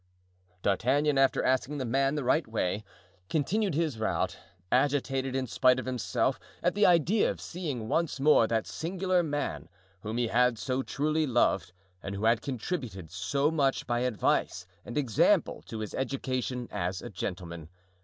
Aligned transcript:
D'Artagnan, 0.63 1.19
after 1.19 1.43
asking 1.43 1.77
the 1.77 1.85
man 1.85 2.15
the 2.15 2.23
right 2.23 2.47
way, 2.47 2.83
continued 3.29 3.75
his 3.75 3.99
route, 3.99 4.35
agitated 4.71 5.35
in 5.35 5.45
spite 5.45 5.77
of 5.79 5.85
himself 5.85 6.39
at 6.63 6.73
the 6.73 6.87
idea 6.87 7.29
of 7.29 7.39
seeing 7.39 7.87
once 7.87 8.19
more 8.19 8.47
that 8.47 8.65
singular 8.65 9.21
man 9.21 9.69
whom 10.01 10.17
he 10.17 10.29
had 10.29 10.57
so 10.57 10.81
truly 10.81 11.27
loved 11.27 11.71
and 12.01 12.15
who 12.15 12.25
had 12.25 12.41
contributed 12.41 13.11
so 13.11 13.51
much 13.51 13.85
by 13.85 13.99
advice 13.99 14.65
and 14.83 14.97
example 14.97 15.61
to 15.67 15.77
his 15.81 15.93
education 15.93 16.67
as 16.71 17.03
a 17.03 17.09
gentleman. 17.11 17.69